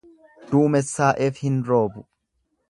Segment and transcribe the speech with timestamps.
[0.53, 2.07] Duumessaa'eef hin roobu.